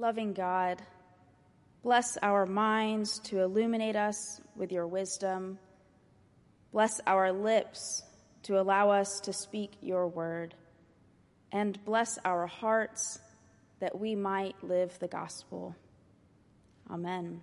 [0.00, 0.80] Loving God,
[1.82, 5.58] bless our minds to illuminate us with your wisdom.
[6.70, 8.04] Bless our lips
[8.44, 10.54] to allow us to speak your word.
[11.50, 13.18] And bless our hearts
[13.80, 15.74] that we might live the gospel.
[16.88, 17.40] Amen.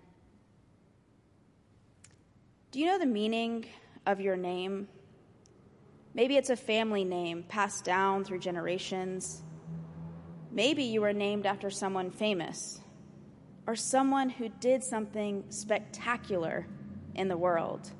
[2.71, 3.65] Do you know the meaning
[4.05, 4.87] of your name?
[6.13, 9.41] Maybe it's a family name passed down through generations.
[10.55, 12.79] Maybe you were named after someone famous
[13.67, 16.65] or someone who did something spectacular
[17.13, 17.91] in the world.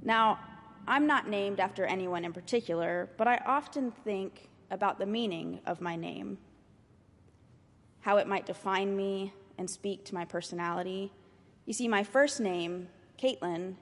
[0.00, 0.38] Now,
[0.86, 5.80] I'm not named after anyone in particular, but I often think about the meaning of
[5.80, 6.38] my name,
[8.02, 11.10] how it might define me and speak to my personality.
[11.64, 12.86] You see, my first name,
[13.20, 13.74] Caitlin,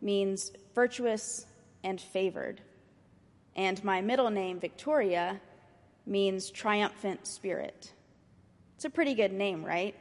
[0.00, 1.46] means virtuous
[1.84, 2.62] and favored,
[3.54, 5.40] and my middle name, Victoria,
[6.08, 7.92] means triumphant spirit.
[8.76, 9.94] It's a pretty good name, right?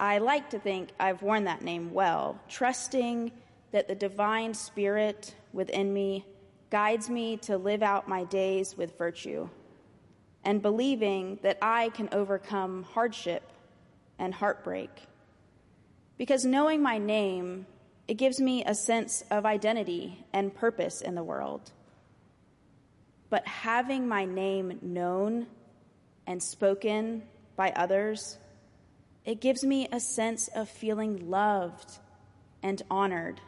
[0.00, 3.32] I like to think I've worn that name well, trusting
[3.72, 6.24] that the divine spirit within me
[6.70, 9.48] guides me to live out my days with virtue,
[10.44, 13.42] and believing that I can overcome hardship
[14.18, 14.90] and heartbreak.
[16.16, 17.66] Because knowing my name,
[18.06, 21.72] it gives me a sense of identity and purpose in the world
[23.30, 25.46] but having my name known
[26.26, 27.22] and spoken
[27.56, 28.38] by others,
[29.24, 31.98] it gives me a sense of feeling loved
[32.62, 33.40] and honored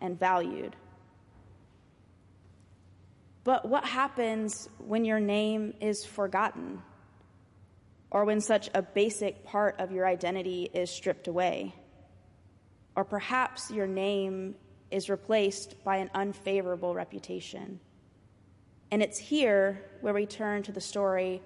[0.00, 0.76] and valued.
[3.44, 6.82] But what happens when your name is forgotten
[8.10, 11.74] or when such a basic part of your identity is stripped away?
[12.96, 14.56] Or perhaps your name
[14.90, 17.78] is replaced by an unfavorable reputation.
[18.90, 21.42] And it's here where we turn to the story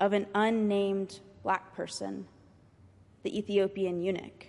[0.00, 2.26] of an unnamed black person,
[3.22, 4.46] the Ethiopian eunuch.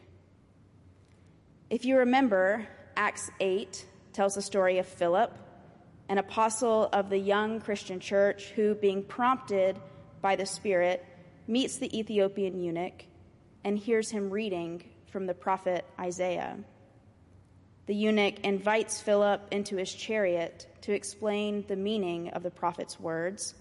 [1.69, 5.33] If you remember, Acts 8 tells the story of Philip,
[6.07, 9.77] an apostle of the young Christian church who, being prompted
[10.21, 11.05] by the Spirit,
[11.47, 13.05] meets the Ethiopian eunuch
[13.63, 16.57] and hears him reading from the prophet Isaiah.
[17.89, 23.55] The eunuch invites Philip into his chariot to explain the meaning of the prophet's words,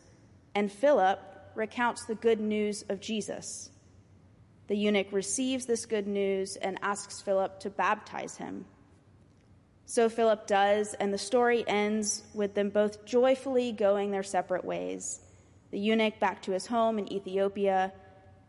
[0.55, 1.19] and Philip
[1.55, 3.71] recounts the good news of Jesus.
[4.67, 8.67] The eunuch receives this good news and asks Philip to baptize him.
[9.87, 15.21] So Philip does, and the story ends with them both joyfully going their separate ways.
[15.71, 17.95] The eunuch back to his home in Ethiopia,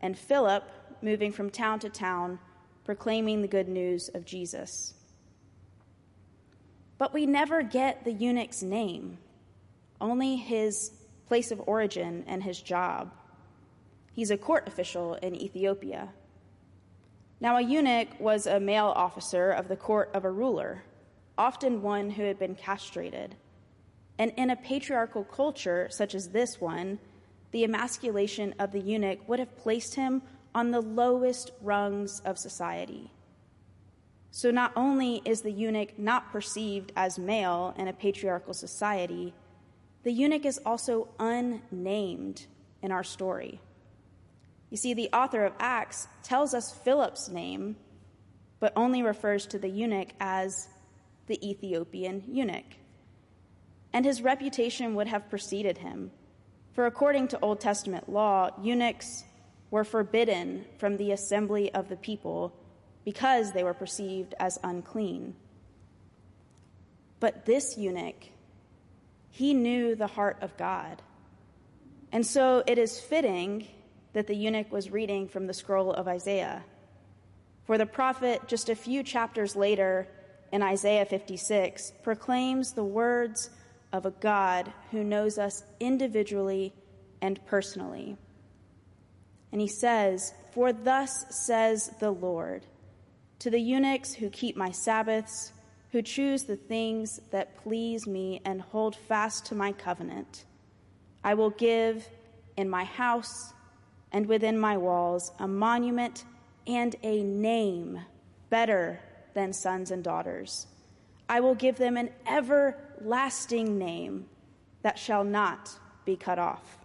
[0.02, 0.70] and Philip
[1.00, 2.38] moving from town to town,
[2.84, 4.92] proclaiming the good news of Jesus.
[7.00, 9.16] But we never get the eunuch's name,
[10.02, 10.92] only his
[11.26, 13.10] place of origin and his job.
[14.12, 16.10] He's a court official in Ethiopia.
[17.40, 20.84] Now, a eunuch was a male officer of the court of a ruler,
[21.38, 23.34] often one who had been castrated.
[24.18, 26.98] And in a patriarchal culture such as this one,
[27.52, 30.20] the emasculation of the eunuch would have placed him
[30.54, 33.10] on the lowest rungs of society.
[34.30, 39.34] So not only is the eunuch not perceived as male in a patriarchal society,
[40.02, 42.46] the eunuch is also unnamed
[42.82, 43.60] in our story.
[44.70, 47.76] You see, the author of Acts tells us Philip's name,
[48.60, 50.68] but only refers to the eunuch as
[51.26, 52.76] the Ethiopian eunuch.
[53.92, 56.12] And his reputation would have preceded him.
[56.72, 59.24] For according to Old Testament law, eunuchs
[59.72, 62.54] were forbidden from the assembly of the people
[63.10, 65.34] because they were perceived as unclean.
[67.18, 68.28] But this eunuch,
[69.32, 71.02] he knew the heart of God.
[72.12, 73.66] And so it is fitting
[74.12, 76.62] that the eunuch was reading from the scroll of Isaiah.
[77.64, 80.06] For the prophet, just a few chapters later
[80.52, 83.50] in Isaiah 56, proclaims the words
[83.92, 86.72] of a God who knows us individually
[87.20, 88.16] and personally.
[89.50, 92.66] And he says, For thus says the Lord
[93.40, 95.52] to the eunuchs who keep my Sabbaths,
[95.92, 100.44] who choose the things that please me and hold fast to my covenant,
[101.24, 102.08] I will give
[102.56, 103.52] in my house
[104.12, 106.24] and within my walls a monument
[106.66, 108.00] and a name
[108.50, 109.00] better
[109.34, 110.66] than sons and daughters.
[111.28, 114.26] I will give them an everlasting name
[114.82, 115.70] that shall not
[116.04, 116.78] be cut off.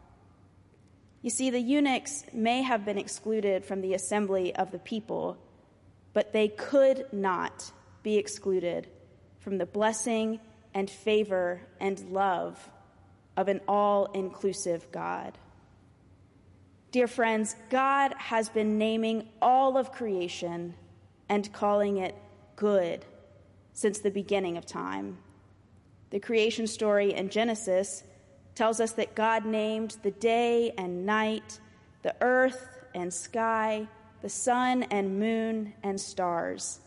[1.21, 5.37] You see, the eunuchs may have been excluded from the assembly of the people
[6.15, 8.87] but they could not be excluded
[9.37, 10.39] from the blessing
[10.73, 12.69] and favor and love
[13.35, 15.37] of an all inclusive God.
[16.91, 20.75] Dear friends, God has been naming all of creation
[21.27, 22.15] and calling it
[22.55, 23.03] good
[23.73, 25.17] since the beginning of time.
[26.11, 28.05] The creation story in Genesis
[28.55, 31.59] tells us that God named the day and night,
[32.03, 33.89] the earth and sky,
[34.25, 36.79] the sun and moon and stars,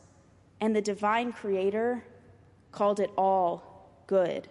[0.61, 2.03] and the divine creator
[2.73, 4.49] called it all good.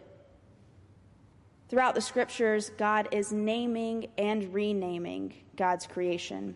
[1.67, 6.55] Throughout the scriptures, God is naming and renaming God's creation.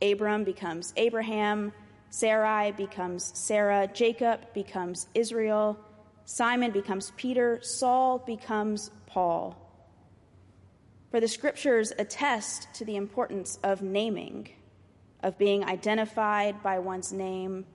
[0.00, 1.74] Abram becomes Abraham,
[2.08, 5.78] Sarai becomes Sarah, Jacob becomes Israel,
[6.24, 9.58] Simon becomes Peter, Saul becomes Paul.
[11.10, 14.48] For the scriptures attest to the importance of naming,
[15.22, 17.66] of being identified by one's name,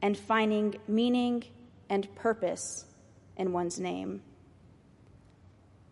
[0.00, 1.44] and finding meaning
[1.88, 2.86] and purpose
[3.36, 4.22] in one's name.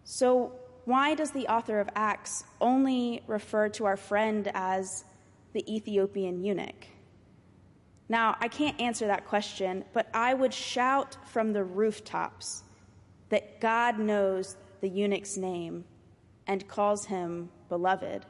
[0.05, 0.53] So,
[0.85, 5.05] why does the author of Acts only refer to our friend as
[5.53, 6.87] the Ethiopian eunuch?
[8.09, 12.65] Now, I can't answer that question, but I would shout from the rooftops
[13.29, 15.85] that God knows the eunuch's name
[16.49, 18.27] and calls him beloved.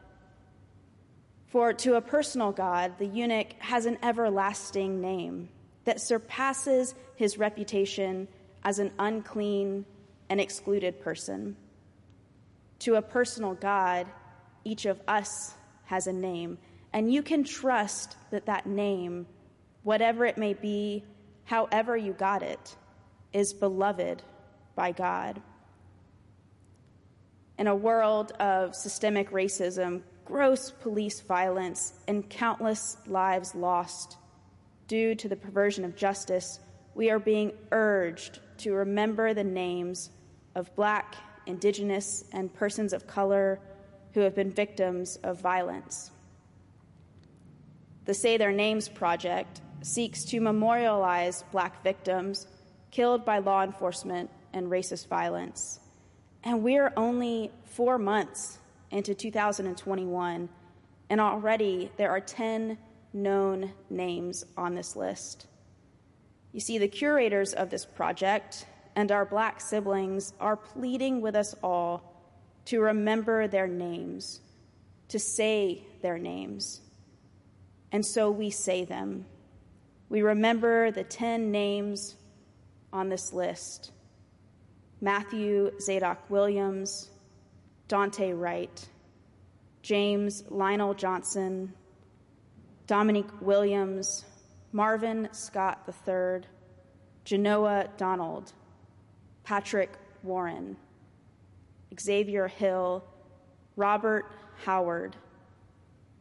[1.51, 5.49] For to a personal God, the eunuch has an everlasting name
[5.85, 8.29] that surpasses his reputation
[8.63, 9.85] as an unclean
[10.29, 11.57] and excluded person.
[12.81, 14.07] To a personal God,
[14.65, 15.55] each of us
[15.87, 16.57] has a name,
[16.93, 19.27] and you can trust that that name,
[19.83, 21.03] whatever it may be,
[21.45, 22.77] however you got it,
[23.33, 24.23] is beloved
[24.77, 25.43] by God.
[27.59, 34.17] In a world of systemic racism, gross police violence, and countless lives lost
[34.91, 36.59] due to the perversion of justice,
[36.95, 40.11] we are being urged to remember the names
[40.55, 41.15] of black,
[41.47, 43.61] indigenous, and persons of color
[44.15, 46.11] who have been victims of violence.
[48.05, 52.49] The Say Their Names project seeks to memorialize black victims
[52.91, 55.79] killed by law enforcement and racist violence.
[56.43, 58.59] And we're only four months
[58.91, 60.49] into 2021,
[61.09, 62.79] and already there are 10
[63.13, 65.47] known names on this list.
[66.53, 68.67] You see, the curators of this project
[68.97, 72.03] and our black siblings are pleading with us all
[72.67, 74.41] to remember their names,
[75.09, 76.81] to say their names.
[77.93, 79.27] And so we say them.
[80.09, 82.17] We remember the 10 names
[82.93, 83.93] on this list
[85.03, 87.09] Matthew Zadok Williams,
[87.91, 88.89] Daunte Wright,
[89.83, 91.75] James Lionel Johnson,
[92.87, 94.25] Dominique Williams,
[94.71, 96.43] Marvin Scott III,
[97.25, 98.53] Jenoah Donald,
[99.43, 99.91] Patrick
[100.23, 100.77] Warren,
[101.99, 103.05] Xavier Hill,
[103.75, 104.31] Robert
[104.65, 105.17] Howard,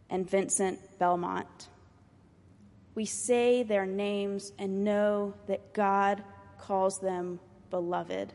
[0.09, 1.67] and Vincent Belmont.
[2.95, 6.23] We say their names and know that God
[6.57, 7.39] calls them
[7.69, 8.33] beloved.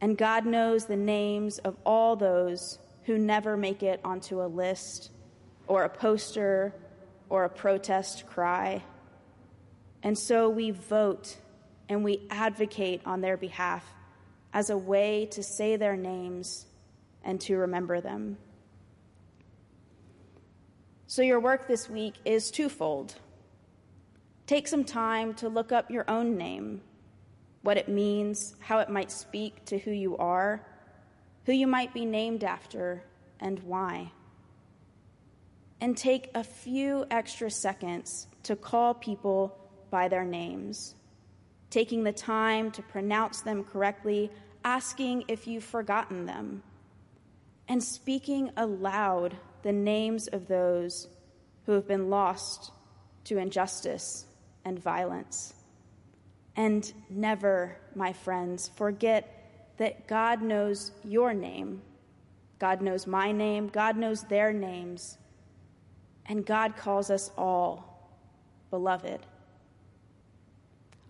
[0.00, 5.10] And God knows the names of all those who never make it onto a list
[5.66, 6.74] or a poster
[7.28, 8.82] or a protest cry.
[10.02, 11.36] And so we vote
[11.88, 13.84] and we advocate on their behalf
[14.52, 16.66] as a way to say their names
[17.22, 18.38] and to remember them.
[21.06, 23.14] So, your work this week is twofold.
[24.46, 26.82] Take some time to look up your own name,
[27.62, 30.64] what it means, how it might speak to who you are,
[31.44, 33.02] who you might be named after,
[33.40, 34.12] and why.
[35.80, 39.56] And take a few extra seconds to call people
[39.90, 40.94] by their names
[41.70, 44.30] taking the time to pronounce them correctly,
[44.64, 46.62] asking if you've forgotten them,
[47.68, 51.08] and speaking aloud the names of those
[51.66, 52.70] who have been lost
[53.24, 54.24] to injustice
[54.64, 55.52] and violence.
[56.58, 61.82] And never, my friends, forget that God knows your name.
[62.58, 63.68] God knows my name.
[63.68, 65.18] God knows their names.
[66.26, 68.10] And God calls us all
[68.70, 69.20] beloved.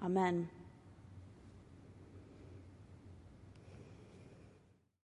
[0.04, 0.50] Amen.